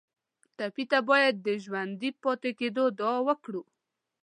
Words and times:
ټپي 0.57 0.83
ته 0.91 0.99
باید 1.09 1.35
د 1.45 1.47
ژوندي 1.63 2.09
پاتې 2.23 2.51
کېدو 2.59 2.83
دعا 2.99 3.17
وکړو. 3.27 3.61